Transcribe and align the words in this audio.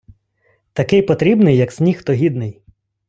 Такий 0.73 1.01
потрібний, 1.01 1.57
як 1.57 1.71
сніг 1.71 2.03
тогідний. 2.03 2.61